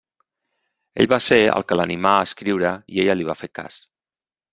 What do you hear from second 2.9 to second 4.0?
i ella li va fer cas.